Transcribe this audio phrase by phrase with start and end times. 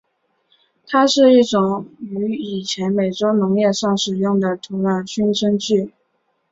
[0.87, 5.91] 它是一种于以前美洲农业上使用的土壤熏蒸剂。